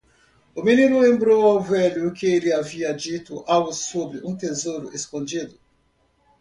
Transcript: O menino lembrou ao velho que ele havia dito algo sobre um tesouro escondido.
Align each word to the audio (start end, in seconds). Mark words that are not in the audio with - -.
O 0.55 0.63
menino 0.63 0.97
lembrou 0.99 1.43
ao 1.45 1.61
velho 1.61 2.11
que 2.11 2.25
ele 2.25 2.51
havia 2.51 2.91
dito 2.91 3.43
algo 3.45 3.71
sobre 3.71 4.17
um 4.25 4.35
tesouro 4.35 4.89
escondido. 4.95 5.53